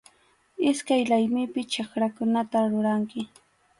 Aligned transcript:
Iskay 0.69 1.03
laymipi 1.11 1.61
chakrakunata 1.73 2.59
ruranki. 2.71 3.21